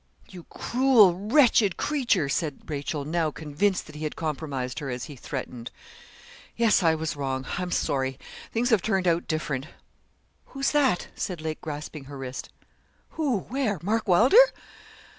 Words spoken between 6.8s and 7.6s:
I was wrong;